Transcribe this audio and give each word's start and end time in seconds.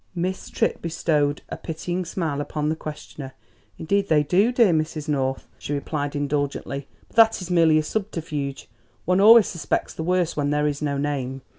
Miss 0.15 0.49
Tripp 0.49 0.81
bestowed 0.81 1.43
a 1.49 1.57
pitying 1.57 2.05
smile 2.05 2.41
upon 2.41 2.69
the 2.69 2.75
questioner. 2.75 3.33
"Indeed 3.77 4.09
they 4.09 4.23
do, 4.23 4.51
dear 4.51 4.73
Mrs. 4.73 5.07
North," 5.07 5.47
she 5.59 5.73
replied 5.73 6.15
indulgently; 6.15 6.87
"but 7.09 7.17
that 7.17 7.39
is 7.43 7.51
merely 7.51 7.77
a 7.77 7.83
subterfuge; 7.83 8.67
one 9.05 9.21
always 9.21 9.45
suspects 9.45 9.93
the 9.93 10.01
worst 10.01 10.35
when 10.35 10.49
there 10.49 10.65
is 10.65 10.81
no 10.81 10.97
name. 10.97 11.43